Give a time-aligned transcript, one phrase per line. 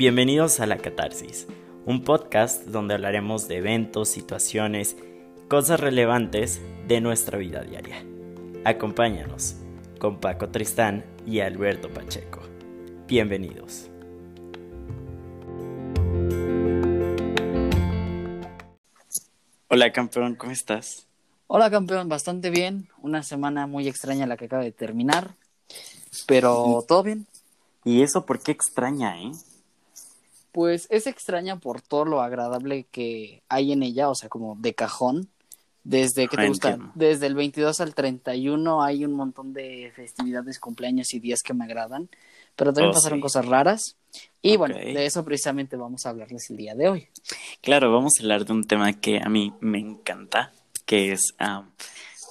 [0.00, 1.46] Bienvenidos a La Catarsis,
[1.84, 4.96] un podcast donde hablaremos de eventos, situaciones,
[5.46, 8.02] cosas relevantes de nuestra vida diaria.
[8.64, 9.56] Acompáñanos
[9.98, 12.40] con Paco Tristán y Alberto Pacheco.
[13.08, 13.90] Bienvenidos.
[19.68, 21.08] Hola campeón, ¿cómo estás?
[21.46, 22.88] Hola campeón, bastante bien.
[23.02, 25.34] Una semana muy extraña la que acaba de terminar,
[26.26, 27.26] pero todo bien.
[27.84, 29.32] ¿Y eso por qué extraña, eh?
[30.52, 34.74] Pues es extraña por todo lo agradable que hay en ella, o sea, como de
[34.74, 35.28] cajón.
[35.82, 41.14] Desde que te gusta, desde el 22 al 31 hay un montón de festividades, cumpleaños
[41.14, 42.10] y días que me agradan,
[42.54, 43.96] pero también oh, pasaron cosas raras.
[44.42, 47.08] Y bueno, de eso precisamente vamos a hablarles el día de hoy.
[47.62, 50.52] Claro, vamos a hablar de un tema que a mí me encanta,
[50.84, 51.34] que es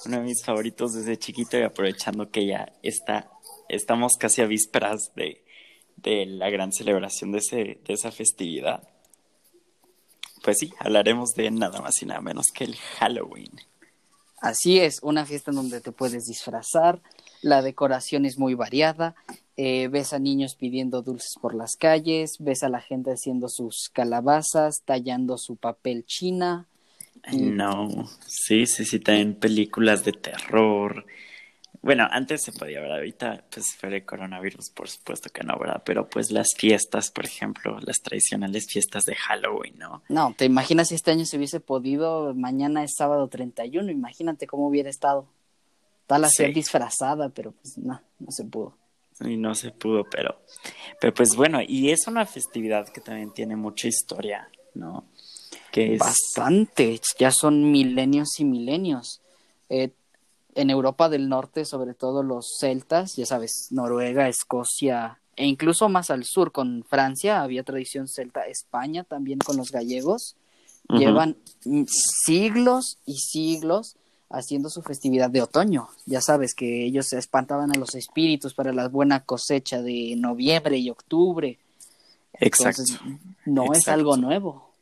[0.05, 3.31] uno de mis favoritos desde chiquito y aprovechando que ya está,
[3.67, 5.43] estamos casi a vísperas de,
[6.01, 8.83] de la gran celebración de, ese, de esa festividad.
[10.43, 13.51] Pues sí, hablaremos de nada más y nada menos que el Halloween.
[14.41, 17.01] Así es, una fiesta en donde te puedes disfrazar,
[17.41, 19.15] la decoración es muy variada,
[19.57, 23.89] eh, ves a niños pidiendo dulces por las calles, ves a la gente haciendo sus
[23.91, 26.67] calabazas, tallando su papel china.
[27.33, 31.05] No, sí, sí, sí, también películas de terror,
[31.81, 35.81] bueno, antes se podía ver, ahorita pues fue el coronavirus, por supuesto que no, ¿verdad?
[35.85, 40.03] Pero pues las fiestas, por ejemplo, las tradicionales fiestas de Halloween, ¿no?
[40.09, 44.67] No, te imaginas si este año se hubiese podido, mañana es sábado 31, imagínate cómo
[44.67, 45.27] hubiera estado.
[46.05, 48.75] Tal así disfrazada, pero pues no, no se pudo.
[49.21, 50.39] Y no se pudo, pero,
[50.99, 55.05] pero pues bueno, y es una festividad que también tiene mucha historia, ¿no?
[55.71, 55.99] Que es...
[55.99, 59.21] Bastante, ya son milenios y milenios.
[59.69, 59.91] Eh,
[60.59, 66.09] en Europa del Norte, sobre todo los celtas, ya sabes, Noruega, Escocia e incluso más
[66.09, 70.35] al sur con Francia, había tradición celta, España también con los gallegos,
[70.89, 71.37] llevan
[72.25, 73.95] siglos y siglos
[74.29, 75.87] haciendo su festividad de otoño.
[76.05, 80.77] Ya sabes que ellos se espantaban a los espíritus para la buena cosecha de noviembre
[80.77, 81.57] y octubre.
[82.33, 82.83] Exacto.
[83.45, 84.73] no es algo nuevo.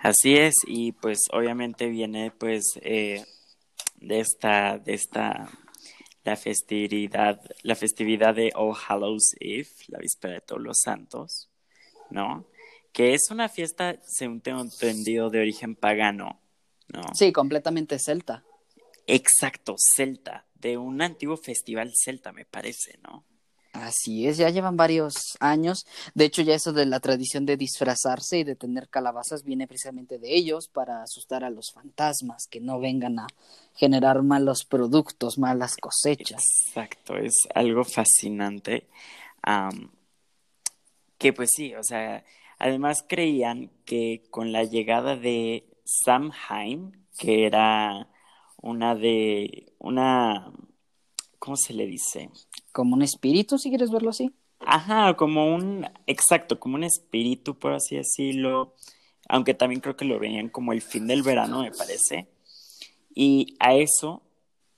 [0.00, 3.24] Así es, y pues obviamente viene pues eh,
[4.02, 5.50] de esta, de esta,
[6.24, 11.48] la festividad, la festividad de All Hallows Eve, la víspera de todos los santos,
[12.10, 12.46] ¿no?
[12.92, 16.40] Que es una fiesta, según tengo entendido, de origen pagano,
[16.88, 17.02] ¿no?
[17.14, 18.44] Sí, completamente celta.
[19.06, 23.24] Exacto, celta, de un antiguo festival celta, me parece, ¿no?
[23.72, 25.86] Así es, ya llevan varios años.
[26.14, 30.18] De hecho, ya eso de la tradición de disfrazarse y de tener calabazas viene precisamente
[30.18, 33.26] de ellos para asustar a los fantasmas, que no vengan a
[33.74, 36.42] generar malos productos, malas cosechas.
[36.68, 38.88] Exacto, es algo fascinante.
[41.16, 42.24] que pues sí, o sea,
[42.58, 48.08] además creían que con la llegada de Samhain, que era
[48.60, 50.52] una de, una,
[51.42, 52.30] ¿cómo se le dice?
[52.70, 54.30] como un espíritu, si quieres verlo así.
[54.60, 58.74] Ajá, como un, exacto, como un espíritu, por así decirlo.
[59.28, 62.28] Aunque también creo que lo veían como el fin del verano, me parece.
[63.12, 64.22] Y a eso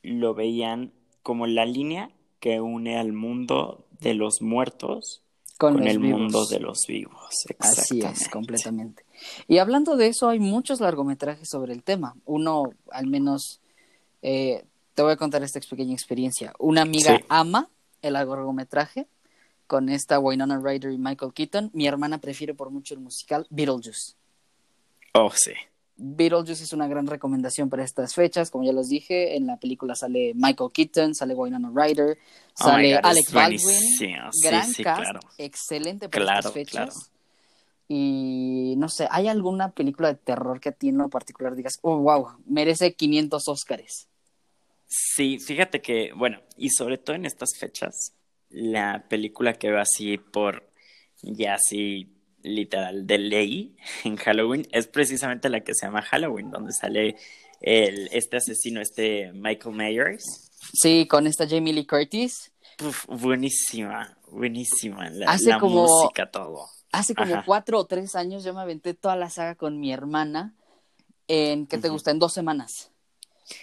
[0.03, 0.93] lo veían
[1.23, 2.11] como la línea
[2.41, 5.23] que une al mundo de los muertos
[5.59, 7.45] con, el mundo de los vivos.
[7.59, 9.05] Así es, completamente.
[9.49, 12.17] Y hablando de eso, hay muchos largometrajes sobre el tema.
[12.25, 13.61] Uno, al menos,
[14.23, 14.65] eh,
[14.95, 16.53] te voy a contar esta pequeña experiencia.
[16.59, 17.69] Una amiga ama
[18.01, 19.07] el largometraje
[19.67, 21.71] con esta Winona Ryder y Michael Keaton.
[21.73, 24.15] Mi hermana prefiere por mucho el musical Beetlejuice.
[25.15, 25.53] Oh, sí.
[25.97, 28.51] Beetlejuice es una gran recomendación para estas fechas.
[28.51, 32.19] Como ya les dije, en la película sale Michael Keaton, sale Winona Ryder,
[32.61, 34.27] oh sale Alex Baldwin.
[34.43, 37.11] gran cast, excelente para estas fechas.
[37.89, 41.79] Y no sé, ¿hay alguna película de terror que a ti en lo particular digas,
[41.83, 44.09] oh, wow, merece 500 Óscares?
[44.97, 48.13] Sí, fíjate que, bueno, y sobre todo en estas fechas,
[48.49, 50.71] la película que veo así por,
[51.21, 56.73] ya así literal, de ley en Halloween, es precisamente la que se llama Halloween, donde
[56.73, 57.17] sale
[57.61, 60.51] el, este asesino, este Michael Myers.
[60.73, 62.53] Sí, con esta Jamie Lee Curtis.
[63.09, 65.11] buenísima, buenísima.
[65.11, 66.69] La, la música, todo.
[66.93, 70.55] Hace como cuatro o tres años yo me aventé toda la saga con mi hermana
[71.27, 72.13] en, ¿qué te gusta?
[72.13, 72.94] En dos semanas.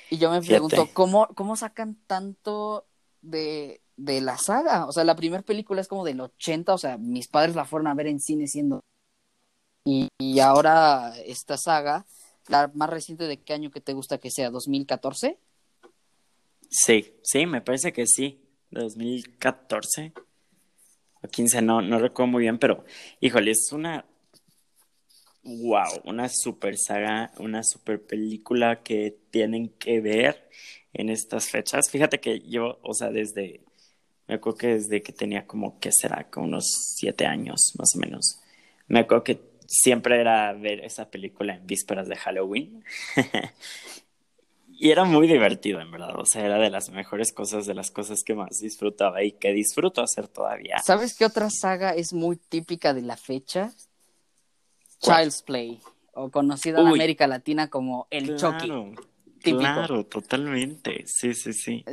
[0.10, 2.86] Y yo me pregunto, ¿cómo, ¿cómo sacan tanto
[3.22, 4.86] de, de la saga?
[4.86, 7.88] O sea, la primera película es como del 80, o sea, mis padres la fueron
[7.88, 8.82] a ver en cine siendo...
[9.84, 12.06] Y, y ahora esta saga,
[12.48, 15.40] la más reciente de qué año que te gusta que sea, 2014?
[16.70, 18.40] Sí, sí, me parece que sí,
[18.70, 20.14] 2014.
[21.22, 22.86] o 15, no, no recuerdo muy bien, pero
[23.20, 24.06] híjole, es una,
[25.44, 30.50] wow, una super saga, una super película que tienen que ver
[30.94, 31.90] en estas fechas.
[31.90, 33.62] Fíjate que yo, o sea, desde,
[34.28, 36.30] me que desde que tenía como, ¿qué será?
[36.30, 36.66] Como unos
[36.96, 38.40] siete años, más o menos.
[38.88, 42.84] Me acuerdo que siempre era ver esa película en vísperas de Halloween.
[44.70, 46.20] y era muy divertido, en verdad.
[46.20, 49.54] O sea, era de las mejores cosas, de las cosas que más disfrutaba y que
[49.54, 50.80] disfruto hacer todavía.
[50.80, 53.72] ¿Sabes qué otra saga es muy típica de la fecha?
[55.02, 55.80] Child's Play,
[56.14, 58.94] o conocida en América Latina como El claro,
[59.40, 59.52] Chucky.
[59.58, 61.04] Claro, totalmente.
[61.08, 61.84] Sí, sí, sí.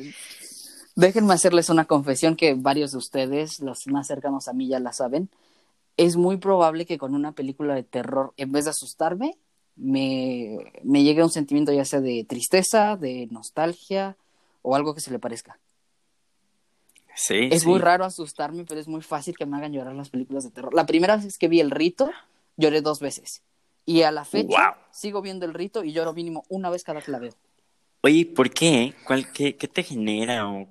[0.94, 4.92] Déjenme hacerles una confesión que varios de ustedes, los más cercanos a mí, ya la
[4.92, 5.30] saben
[5.98, 9.36] es muy probable que con una película de terror, en vez de asustarme,
[9.76, 14.16] me, me llegue un sentimiento ya sea de tristeza, de nostalgia
[14.62, 15.58] o algo que se le parezca.
[17.16, 20.44] Sí, es muy raro asustarme, pero es muy fácil que me hagan llorar las películas
[20.44, 20.72] de terror.
[20.72, 22.08] La primera vez que vi El Rito,
[22.58, 23.42] lloré dos veces.
[23.86, 27.10] Y a la fecha sigo viendo El Rito y lloro mínimo una vez cada que
[27.10, 27.32] la veo.
[28.02, 28.94] Oye, ¿por qué?
[29.06, 30.68] ¿Cuál, qué, qué te genera o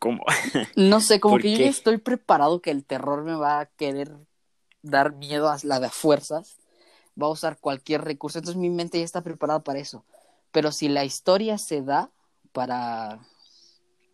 [0.00, 0.24] cómo?
[0.74, 4.12] No sé, como que yo ya estoy preparado que el terror me va a querer
[4.82, 6.56] dar miedo a la de fuerzas,
[7.20, 8.38] va a usar cualquier recurso.
[8.38, 10.04] Entonces mi mente ya está preparada para eso.
[10.50, 12.10] Pero si la historia se da
[12.52, 13.20] para,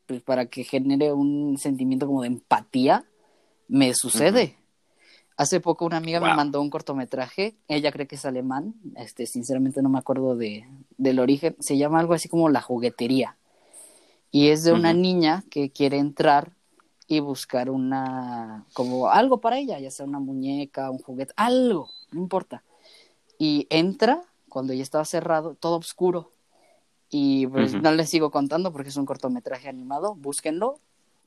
[0.06, 3.06] pues, para que genere un sentimiento como de empatía,
[3.68, 4.58] me sucede.
[5.36, 9.82] Hace poco una amiga me mandó un cortometraje, ella cree que es alemán, este, sinceramente
[9.82, 10.68] no me acuerdo de,
[10.98, 13.36] del origen, se llama algo así como La juguetería.
[14.30, 16.52] Y es de una niña que quiere entrar
[17.06, 22.20] y buscar una, como algo para ella, ya sea una muñeca, un juguete, algo, no
[22.20, 22.62] importa.
[23.38, 26.30] Y entra cuando ya estaba cerrado, todo oscuro.
[27.10, 30.78] Y pues no les sigo contando porque es un cortometraje animado, búsquenlo.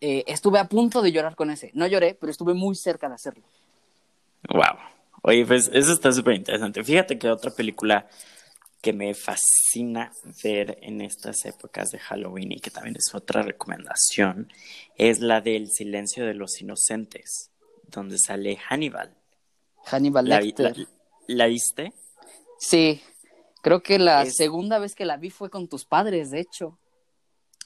[0.01, 1.71] Eh, estuve a punto de llorar con ese.
[1.73, 3.43] No lloré, pero estuve muy cerca de hacerlo.
[4.49, 4.77] Wow.
[5.21, 6.83] Oye, pues eso está súper interesante.
[6.83, 8.07] Fíjate que otra película
[8.85, 10.11] que me fascina
[10.43, 14.53] ver en estas épocas de Halloween y que también es otra recomendación
[14.95, 17.49] es la del Silencio de los Inocentes,
[17.87, 19.15] donde sale Hannibal.
[19.85, 20.75] Hannibal Lecter.
[21.25, 21.93] ¿La, viste?
[22.59, 23.01] Sí,
[23.63, 26.77] creo que la segunda vez que la vi fue con tus padres, de hecho.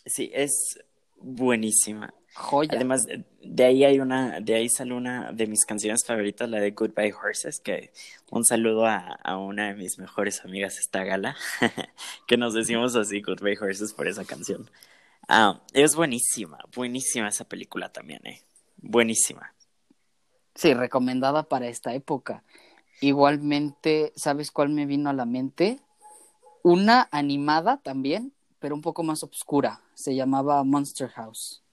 [0.05, 0.79] Sí, es
[1.17, 2.13] buenísima.
[2.33, 2.71] Joya.
[2.73, 3.07] Además,
[3.41, 7.13] de ahí hay una, de ahí sale una de mis canciones favoritas, la de Goodbye
[7.13, 7.91] Horses, que
[8.31, 11.35] un saludo a, una de mis mejores amigas, esta gala,
[12.27, 14.69] que nos decimos así, Goodbye Horses, por esa canción.
[15.27, 18.41] Ah, es buenísima, buenísima esa película también, eh.
[18.77, 19.53] Buenísima.
[20.55, 22.43] Sí, recomendada para esta época.
[23.01, 25.79] Igualmente, ¿sabes cuál me vino a la mente?
[26.63, 29.81] Una animada también, pero un poco más oscura.
[29.93, 31.63] Se llamaba Monster House.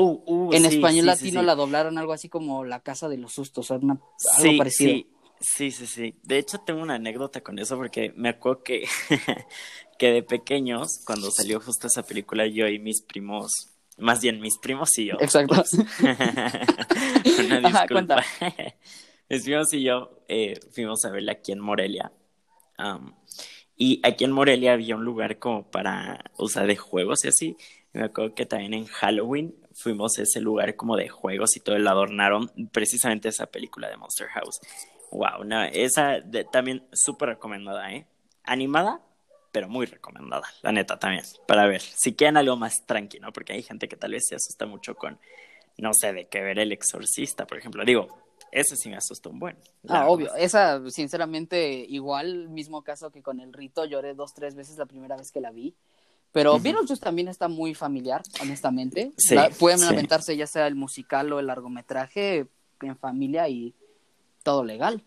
[0.00, 3.72] Uh, uh, en español latino la doblaron algo así como La Casa de los Sustos,
[3.72, 3.98] algo
[4.56, 5.04] parecido.
[5.40, 6.14] Sí, sí, sí.
[6.22, 8.86] De hecho, tengo una anécdota con eso porque me acuerdo que,
[9.98, 13.50] que de pequeños, cuando salió justo esa película, yo y mis primos,
[13.96, 15.16] más bien mis primos y yo.
[15.18, 15.64] Exacto.
[17.44, 18.24] una disculpa.
[19.28, 22.12] mis primos y yo eh, fuimos a verla aquí en Morelia.
[23.76, 27.56] y aquí en Morelia había un lugar como para usar de juegos y así.
[27.92, 31.76] Me acuerdo que también en Halloween fuimos a ese lugar como de juegos y todo
[31.76, 34.60] el adornaron precisamente esa película de Monster House.
[35.10, 38.06] Wow, no, esa también súper recomendada, ¿eh?
[38.44, 39.00] Animada,
[39.52, 41.80] pero muy recomendada, la neta también, para ver.
[41.80, 45.18] Si quieren algo más tranquilo, porque hay gente que tal vez se asusta mucho con,
[45.78, 47.84] no sé, de que ver El Exorcista, por ejemplo.
[47.84, 48.08] Digo,
[48.52, 49.56] ese sí me asustó un buen.
[49.88, 50.34] Ah, obvio.
[50.34, 55.16] Esa, sinceramente, igual, mismo caso que con El Rito, lloré dos, tres veces la primera
[55.16, 55.74] vez que la vi.
[56.38, 57.00] Pero uh -huh.
[57.00, 59.10] también está muy familiar, honestamente.
[59.16, 60.36] Sí, pueden sí.
[60.36, 62.46] ya sea el musical o el largometraje
[62.80, 63.74] en familia y
[64.44, 65.02] todo legal.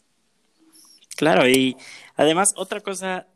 [1.15, 1.77] Claro, y
[2.17, 3.27] además otra cosa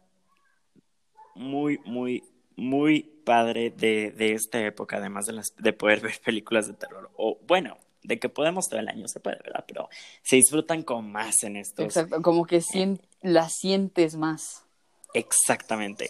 [1.36, 2.26] muy, muy,
[2.58, 7.10] muy padre de, de esta época, además de, las, de poder ver películas de terror,
[7.16, 9.64] o bueno, de que podemos todo el año, se puede, ¿verdad?
[9.66, 9.88] Pero
[10.22, 11.82] se disfrutan con más en esto.
[11.84, 14.66] Exacto, como que eh, la sientes más.
[15.14, 16.10] Exactamente.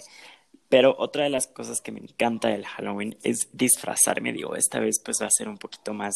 [0.69, 4.34] Pero otra de las cosas que me encanta del Halloween es disfrazarme.
[4.34, 6.15] Digo, esta vez pues va a ser un poquito más,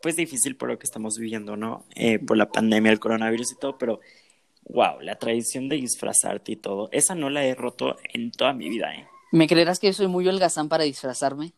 [0.00, 1.84] pues difícil por lo que estamos viviendo, ¿no?
[1.94, 4.00] Eh, por la pandemia, el coronavirus y todo, pero
[4.64, 8.68] wow, la tradición de disfrazarte y todo, esa no la he roto en toda mi
[8.68, 9.06] vida, ¿eh?
[9.32, 11.52] ¿Me creerás que yo soy muy holgazán para disfrazarme?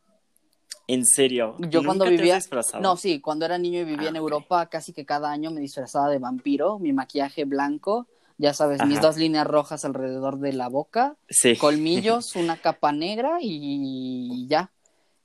[0.88, 1.56] ¿En serio?
[1.58, 2.38] Yo cuando vivía...
[2.80, 5.60] no, sí, cuando era niño y vivía en ah, Europa, casi que cada año me
[5.60, 8.08] disfrazaba de vampiro, mi maquillaje blanco
[8.42, 11.16] ya sabes, mis dos líneas rojas alrededor de la boca,
[11.60, 14.72] colmillos, una capa negra y ya.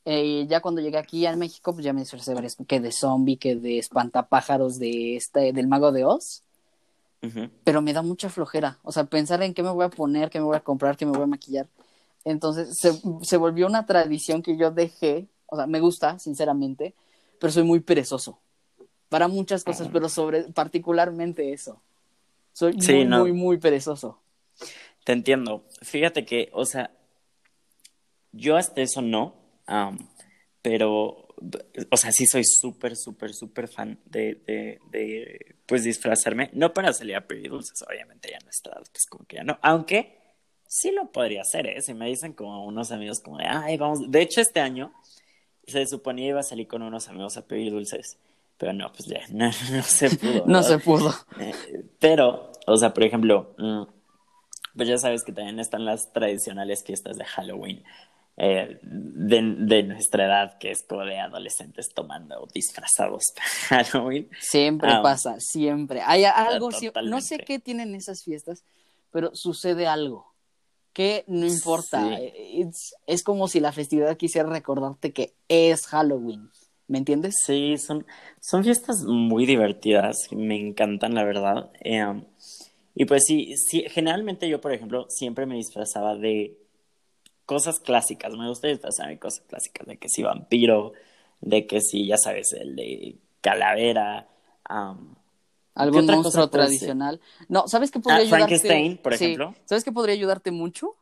[0.06, 3.38] Eh, ya cuando llegué aquí a México, pues ya me disfrazé varias, que de zombie,
[3.38, 6.44] que de espantapájaros de este, del mago de Oz.
[7.64, 8.78] Pero me da mucha flojera.
[8.84, 11.06] O sea, pensar en qué me voy a poner, qué me voy a comprar, qué
[11.06, 11.68] me voy a maquillar.
[12.24, 15.28] Entonces se, se volvió una tradición que yo dejé.
[15.48, 16.94] O sea, me gusta, sinceramente,
[17.40, 18.38] pero soy muy perezoso.
[19.10, 21.82] Para muchas cosas, pero sobre particularmente eso.
[22.58, 23.20] Soy Sí, muy, no.
[23.20, 24.20] muy, muy perezoso.
[25.04, 25.64] Te entiendo.
[25.84, 26.90] Fíjate que, o sea,
[28.32, 29.36] yo hasta eso no,
[29.68, 30.10] am,
[30.64, 31.28] pero,
[31.92, 36.50] o sea, sí soy súper, súper, súper fan de, de, de, pues, disfrazarme.
[36.54, 39.60] No para salir a pedir dulces, obviamente ya no está, pues, como que ya no.
[39.62, 40.18] Aunque
[40.68, 41.84] sí lo podría hacer, ¿eh?
[41.84, 44.10] Si me dicen como unos amigos como de, ay, vamos.
[44.10, 44.92] De hecho, este año
[45.68, 48.18] se suponía iba a salir con unos amigos a pedir dulces.
[48.58, 50.44] Pero no, pues ya, no, no se pudo.
[50.46, 51.14] No se pudo.
[51.40, 51.54] Eh,
[52.00, 53.84] pero, o sea, por ejemplo, mm,
[54.76, 57.84] pues ya sabes que también están las tradicionales fiestas de Halloween
[58.40, 64.30] eh, de, de nuestra edad, que es como de adolescentes tomando disfrazados para Halloween.
[64.40, 66.02] Siempre Ah, pasa, siempre.
[66.06, 66.70] Hay algo,
[67.04, 68.64] no sé qué tienen esas fiestas,
[69.12, 70.34] pero sucede algo
[70.94, 72.04] que no importa.
[72.08, 72.14] Sí.
[72.20, 72.70] Eh,
[73.08, 76.50] es como si la festividad quisiera recordarte que es Halloween.
[76.88, 77.36] ¿Me entiendes?
[77.46, 78.06] Sí, son,
[78.40, 81.70] son fiestas muy divertidas, me encantan, la verdad.
[81.82, 82.24] Eh,
[82.96, 86.58] y pues sí, sí, generalmente yo, por ejemplo, siempre me disfrazaba de
[87.46, 88.34] cosas clásicas.
[88.34, 90.94] Me gusta disfrazarme de cosas clásicas, de que si vampiro,
[91.42, 94.28] de que si, ya sabes, el de calavera.
[95.76, 97.20] Algún monstruo tradicional.
[97.50, 98.46] No, ¿sabes qué podría Ah, ayudarte?
[98.46, 99.56] Frankenstein, por Sí, ejemplo.
[99.66, 100.96] ¿Sabes qué podría ayudarte mucho?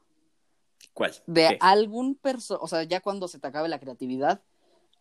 [0.94, 1.14] ¿Cuál?
[1.28, 1.58] De ¿Qué?
[1.62, 4.42] algún perso, o sea, ya cuando se te acabe la creatividad,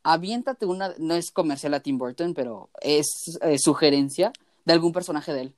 [0.04, 4.32] aviéntate una, no es comercial a Tim Burton, pero es eh, sugerencia
[4.64, 5.54] de algún personaje de él.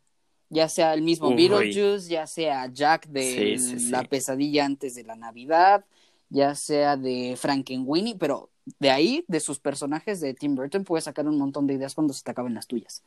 [0.49, 1.35] Ya sea el mismo Uy.
[1.35, 5.85] Beetlejuice, ya sea Jack de Sí, sí, La pesadilla antes de la Navidad,
[6.31, 8.49] ya sea de Frankenweenie, pero
[8.79, 12.15] de ahí, de sus personajes de Tim Burton, puedes sacar un montón de ideas cuando
[12.15, 13.03] se te acaben las tuyas.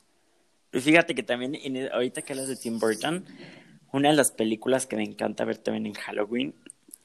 [0.74, 3.26] Y Fíjate que también, en- ahorita que hablas de Tim Burton,
[3.92, 6.54] una de las películas que me encanta ver también en Halloween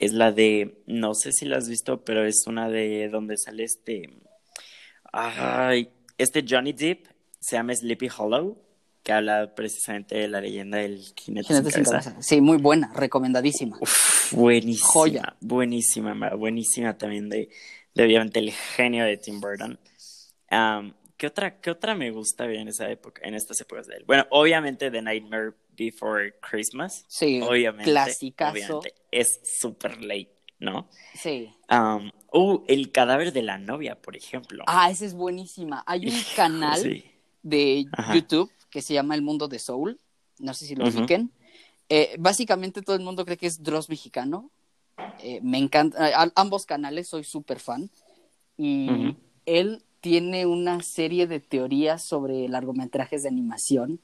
[0.04, 3.64] es la de, no sé si la has visto, pero es una de donde sale
[3.64, 4.10] este,
[5.12, 7.06] ay, este Johnny Depp,
[7.40, 8.58] se llama Sleepy Hollow,
[9.02, 12.10] que habla precisamente de la leyenda del jinete Jinete sin cabeza.
[12.10, 12.22] cabeza.
[12.22, 13.76] Sí, muy buena, recomendadísima.
[13.80, 15.36] Uf, buenísima, Joya.
[15.40, 17.50] buenísima, ma- buenísima también de,
[17.94, 19.78] de obviamente el genio de Tim Burton.
[20.48, 23.96] Am, ¿qué otra, qué otra me gusta ver en esa época, en estas épocas de
[23.96, 24.04] él?
[24.06, 27.04] Bueno, obviamente The Nightmare Before Christmas.
[27.08, 28.52] Sí, obviamente, clasicazo.
[28.78, 30.88] obviamente, es super late, ¿no?
[31.14, 31.50] Sí.
[31.68, 34.64] Am, uh, el cadáver de la novia, por ejemplo.
[34.66, 35.82] Ah, esa es buenísima.
[35.86, 37.04] Hay un canal Sí.
[37.42, 38.14] de Ajá.
[38.14, 39.98] YouTube que se llama El Mundo de Soul.
[40.38, 41.30] No sé si lo ubiquen.
[41.88, 44.50] Eh, básicamente todo el mundo cree que es Dross mexicano.
[45.22, 46.06] Eh, me encanta.
[46.22, 47.90] a- ambos canales, soy súper fan.
[48.56, 49.16] Y
[49.46, 54.00] él tiene una serie de teorías sobre largometrajes de animación.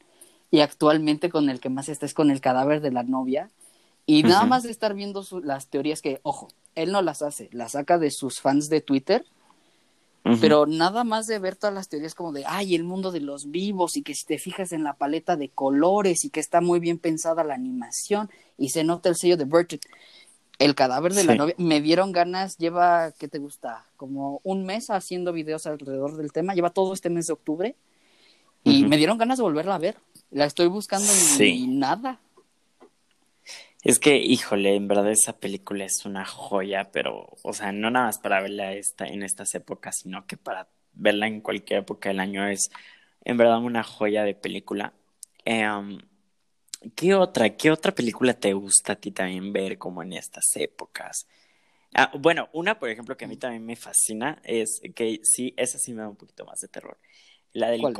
[0.50, 3.50] Y actualmente con el que más está es con el cadáver de la novia.
[4.06, 7.48] Y nada más de estar viendo su- las teorías que, ojo, él no las hace,
[7.52, 9.24] las saca de sus fans de Twitter.
[10.38, 13.50] Pero nada más de ver todas las teorías como de, ay, el mundo de los
[13.50, 16.80] vivos y que si te fijas en la paleta de colores y que está muy
[16.80, 19.80] bien pensada la animación y se nota el sello de Burton.
[20.58, 23.86] El cadáver de la novia, me dieron ganas, lleva, ¿qué te gusta?
[23.96, 27.76] Como un mes haciendo videos alrededor del tema, lleva todo este mes de octubre
[28.64, 29.96] y me dieron ganas de volverla a ver.
[30.30, 31.66] La estoy buscando y Sí.
[31.66, 32.20] nada.
[33.82, 38.06] Es que, híjole, en verdad esa película es una joya, pero, o sea, no nada
[38.06, 42.20] más para verla esta, en estas épocas, sino que para verla en cualquier época del
[42.20, 42.70] año es,
[43.24, 44.92] en verdad, una joya de película.
[45.46, 45.98] Em,
[46.94, 51.26] ¿qué otra, qué otra película te gusta a ti también ver como en estas épocas?
[51.94, 55.78] Ah, bueno, una, por ejemplo, que a mí también me fascina es que sí, esa
[55.78, 56.98] sí me da un poquito más de terror.
[57.52, 57.98] La del ¿Cuál es?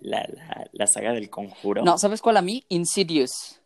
[0.00, 1.82] La, la, la saga del Conjuro.
[1.84, 2.64] No, ¿sabes cuál a mí?
[2.68, 3.60] Insidious.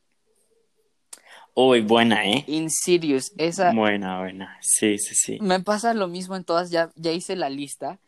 [1.59, 2.45] Uy, buena, ¿eh?
[2.49, 3.33] Insidious.
[3.38, 4.59] Esa, Buena, buena.
[4.61, 5.38] Sí, sí, sí.
[5.40, 7.99] Me pasa lo mismo en todas, ya, ya hice la lista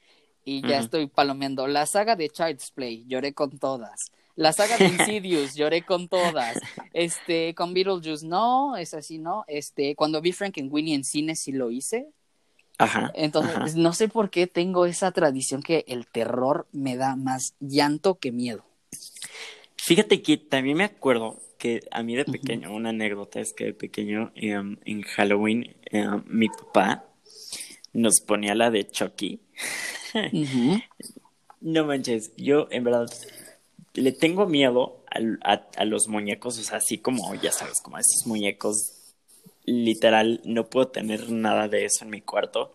[0.45, 1.67] y ya estoy palomeando.
[1.67, 4.13] La saga de Child's Play, lloré con todas.
[4.37, 6.59] La saga de Insidious, lloré con todas.
[6.93, 9.45] Este, con Beetlejuice, no, es así, no.
[9.49, 12.07] Este, cuando vi Frankenweenie en cine sí lo hice.
[12.79, 13.13] Ajá.
[13.15, 13.67] Entonces, ajá.
[13.77, 18.33] no sé por qué tengo esa tradición que el terror me da más llanto que
[18.33, 18.65] miedo.
[19.77, 23.75] Fíjate que también me acuerdo que a mí de pequeño, una anécdota es que de
[23.75, 27.05] pequeño em, en Halloween em, mi papá
[27.93, 29.41] nos ponía la de Chucky.
[31.61, 33.09] No manches, yo en verdad
[33.95, 37.99] le tengo miedo al- a, a los muñecos, o sea, así como, ya sabes, como
[37.99, 38.93] esos muñecos,
[39.69, 42.73] literal, no puedo tener nada de eso en mi cuarto,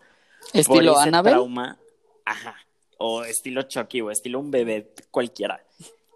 [0.52, 1.34] ¿Estilo Annabelle?
[1.34, 1.78] trauma,
[2.24, 2.56] ajá,
[2.98, 5.64] o estilo Chucky o estilo un bebé cualquiera.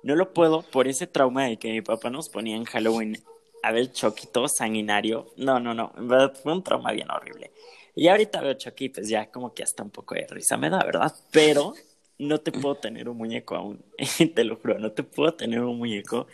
[0.02, 3.18] No lo puedo por ese trauma de que mi papá nos ponía en Halloween
[3.62, 5.32] a ver Chucky todo sanguinario.
[5.37, 7.50] No, no, no, en verdad fue un trauma bien horrible.
[7.94, 10.78] Y ahorita veo Chucky, pues ya como que hasta un poco de risa me da,
[10.85, 11.12] ¿verdad?
[11.32, 11.75] Pero
[12.18, 13.85] no te puedo tener un muñeco aún,
[14.35, 16.28] te lo juro, no te puedo tener un muñeco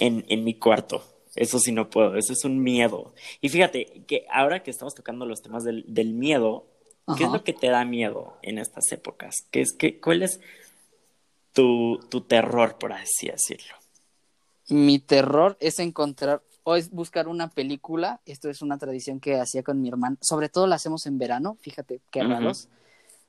[0.00, 1.02] en, en mi cuarto.
[1.38, 3.14] Eso sí no puedo, eso es un miedo.
[3.40, 6.66] Y fíjate que ahora que estamos tocando los temas del, del miedo,
[7.16, 9.36] ¿qué es lo que te da miedo en estas épocas?
[9.52, 10.40] ¿Qué es, qué, ¿Cuál es
[11.52, 13.76] tu, tu terror, por así decirlo?
[14.68, 18.20] Mi terror es encontrar o es buscar una película.
[18.26, 20.16] Esto es una tradición que hacía con mi hermano.
[20.20, 22.66] Sobre todo la hacemos en verano, fíjate qué raros.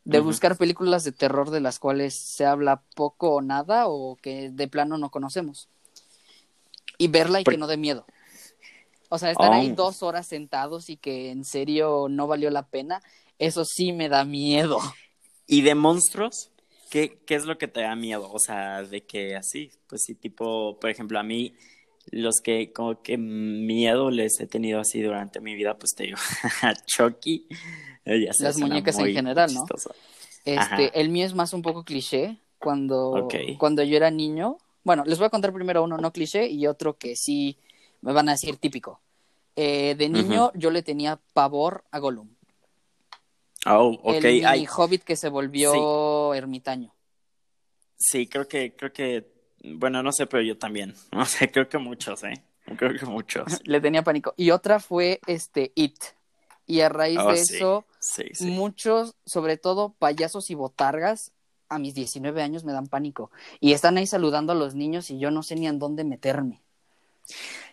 [0.03, 4.49] De buscar películas de terror de las cuales se habla poco o nada o que
[4.49, 5.69] de plano no conocemos.
[6.99, 8.05] Y verla y que no dé miedo.
[9.09, 9.75] O sea, estar ahí Oh.
[9.75, 13.01] dos horas sentados y que en serio no valió la pena,
[13.39, 14.77] eso sí me da miedo.
[15.47, 16.51] ¿Y de monstruos?
[16.91, 18.29] ¿Qué, ¿Qué es lo que te da miedo?
[18.31, 21.55] O sea, de que así, pues sí, tipo, por ejemplo, a mí,
[22.11, 26.17] los que como que miedo les he tenido así durante mi vida, pues te digo,
[26.85, 27.47] Chucky.
[28.05, 29.65] eh, ya Las muñecas en general, ¿no?
[30.45, 30.77] Este, Ajá.
[30.93, 32.37] el mío es más un poco cliché.
[32.59, 33.27] Cuando,
[33.57, 34.57] cuando yo era niño,
[34.89, 37.55] bueno, les voy a contar primero uno no cliché y otro que sí
[38.01, 38.99] me van a decir típico.
[39.55, 42.27] Eh, de niño yo le tenía pavor a Gollum,
[43.67, 44.15] Oh, ok.
[44.15, 46.91] el mini Ay, hobbit que se volvió ermitaño.
[47.97, 49.31] sí, creo que, creo que,
[49.63, 50.95] bueno, no sé, pero yo también.
[51.11, 52.41] No sé, creo que muchos, ¿eh?
[52.77, 53.45] Creo que muchos.
[53.65, 54.33] Le tenía pánico.
[54.37, 55.97] Y otra fue este It.
[56.65, 58.23] Y a raíz Oh, de sí, eso, sí.
[58.39, 61.31] muchos, sobre todo payasos y botargas,
[61.69, 63.31] a mis 19 años me dan pánico.
[63.59, 66.61] Y están ahí saludando a los niños y yo no sé ni en dónde meterme.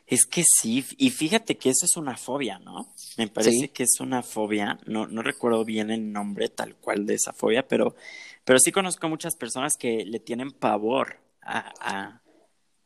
[0.06, 2.86] Es que sí, y fíjate que eso es una fobia, ¿no?
[3.16, 3.68] Me parece Sí.
[3.68, 7.66] que es una fobia, no, no recuerdo bien el nombre tal cual de esa fobia,
[7.66, 7.96] pero,
[8.44, 12.22] pero sí conozco muchas personas que le tienen pavor a, a,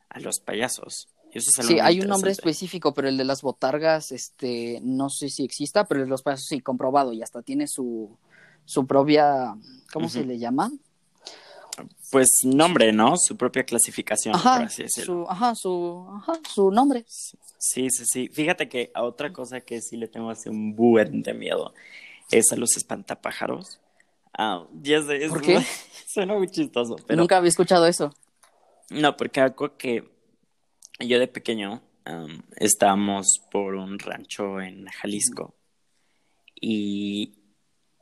[0.09, 1.09] a los payasos.
[1.31, 5.29] Eso es Sí, hay un nombre específico, pero el de las botargas, este, no sé
[5.29, 8.17] si exista, pero el de los payasos sí, comprobado, y hasta tiene su,
[8.65, 9.55] su propia,
[9.93, 10.71] ¿cómo se le llama?
[12.11, 13.15] Pues nombre, ¿no?
[13.17, 15.23] Su propia clasificación, por Ajá, así decirlo.
[15.25, 17.05] su, ajá, su, ajá, su nombre.
[17.07, 18.27] Sí, sí, sí.
[18.27, 21.73] Fíjate que a otra cosa que sí le tengo así un buen de miedo
[22.31, 23.79] es a los espantapájaros.
[24.33, 25.59] Ah, ya sé, es ¿Por qué?
[26.07, 28.13] suena muy chistoso, pero Nunca había escuchado eso.
[28.89, 30.03] No, porque algo que
[30.99, 35.55] yo de pequeño am, estábamos por un rancho en Jalisco
[36.59, 37.33] y,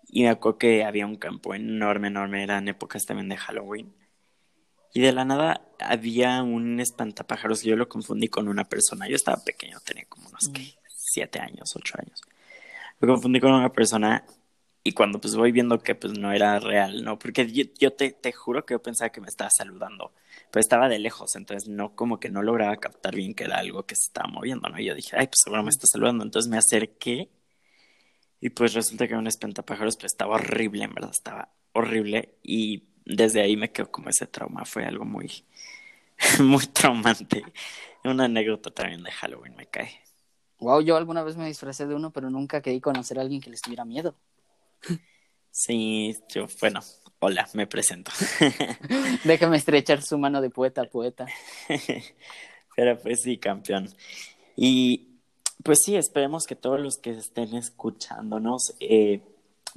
[0.08, 3.94] y me acuerdo que había un campo enorme, enorme, eran épocas también de Halloween.
[4.94, 9.08] Y de la nada había un espantapájaros, yo lo confundí con una persona.
[9.08, 10.74] Yo estaba pequeño, tenía como unos ¿qué?
[10.88, 12.22] siete años, ocho años.
[13.00, 14.26] Lo confundí con una persona
[14.84, 17.20] y cuando pues voy viendo que pues no era real, ¿no?
[17.20, 20.14] Porque yo, yo te, te juro que yo pensaba que me estaba saludando,
[20.52, 23.86] pero estaba de lejos, entonces no como que no lograba captar bien que era algo
[23.86, 24.80] que se estaba moviendo, ¿no?
[24.80, 27.30] Y yo dije, ay, pues seguro me está saludando, entonces me acerqué
[28.42, 32.89] y pues resulta que era un espantapájaros, pero estaba horrible, en verdad, estaba horrible y
[33.10, 35.44] desde ahí me quedó como ese trauma, fue algo muy,
[36.40, 37.44] muy traumante.
[38.04, 39.92] Una anécdota también de Halloween me cae.
[40.60, 43.50] Wow, yo alguna vez me disfracé de uno, pero nunca querí conocer a alguien que
[43.50, 44.16] les tuviera miedo.
[45.52, 46.82] Sí, yo, bueno,
[47.20, 48.12] hola, me presento.
[49.24, 51.26] Déjame estrechar su mano de poeta a poeta.
[52.76, 53.90] Pero pues sí, campeón.
[54.56, 55.20] Y
[55.64, 59.22] pues sí, esperemos que todos los que estén escuchándonos, eh,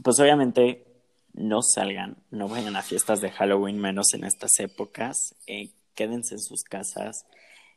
[0.03, 0.92] pues obviamente
[1.35, 5.35] no salgan, no vayan a fiestas de Halloween, menos en estas épocas.
[5.47, 7.25] Eh, quédense en sus casas,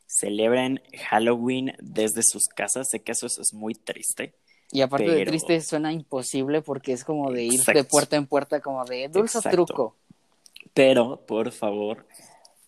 [0.06, 2.88] celebren Halloween desde sus casas.
[2.90, 4.34] Sé que eso, eso es muy triste.
[4.72, 8.60] Y aparte de triste, suena imposible porque es como de ir de puerta en puerta,
[8.60, 9.64] como de dulce Exacto.
[9.64, 9.96] truco.
[10.74, 12.06] Pero, por favor,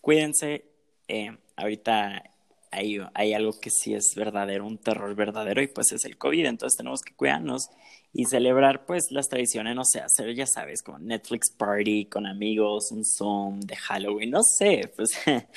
[0.01, 0.65] cuídense.
[1.07, 2.23] Eh, ahorita
[2.71, 6.45] hay, hay algo que sí es verdadero, un terror verdadero, y pues es el COVID.
[6.45, 7.69] Entonces tenemos que cuidarnos
[8.11, 9.75] y celebrar, pues, las tradiciones.
[9.75, 14.41] No sé, hacer, ya sabes, como Netflix party con amigos, un Zoom de Halloween, no
[14.43, 15.09] sé, pues.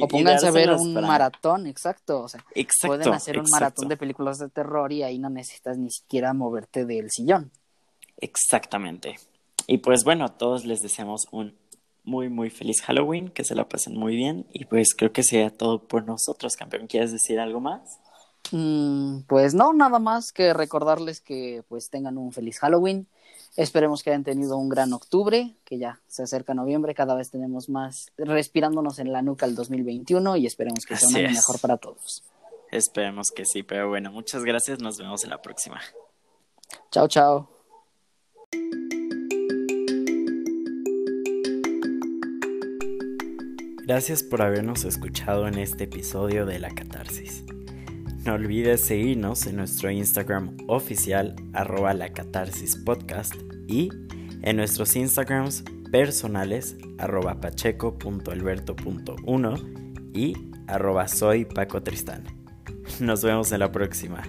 [0.00, 2.22] O pónganse a ver un para- maratón, exacto.
[2.22, 2.86] O sea, Exacto.
[2.86, 3.60] pueden hacer un exacto.
[3.60, 7.50] maratón de películas de terror y ahí no necesitas ni siquiera moverte del sillón.
[8.16, 9.16] Exactamente.
[9.66, 11.54] Y pues bueno, a todos les deseamos un
[12.02, 14.46] muy, muy feliz Halloween, que se la pasen muy bien.
[14.52, 16.86] Y pues creo que sea todo por nosotros, campeón.
[16.86, 17.82] ¿Quieres decir algo más?
[18.52, 23.06] Mm, pues no, nada más que recordarles que pues tengan un feliz Halloween.
[23.56, 27.68] Esperemos que hayan tenido un gran octubre, que ya se acerca noviembre, cada vez tenemos
[27.68, 31.76] más respirándonos en la nuca el 2021 y esperemos que sea un año mejor para
[31.76, 32.24] todos.
[32.72, 35.80] Esperemos que sí, pero bueno, muchas gracias, nos vemos en la próxima.
[36.90, 37.48] Chao, chao.
[43.86, 47.44] Gracias por habernos escuchado en este episodio de La Catarsis.
[48.24, 53.34] No olvides seguirnos en nuestro Instagram oficial arroba la catarsis podcast
[53.68, 53.90] y
[54.42, 60.34] en nuestros Instagrams personales arroba pacheco.alberto.1 y
[60.66, 62.24] arroba soy Paco Tristán.
[62.98, 64.22] Nos vemos en la próxima.